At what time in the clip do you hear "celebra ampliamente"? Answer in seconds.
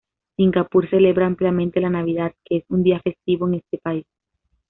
0.89-1.79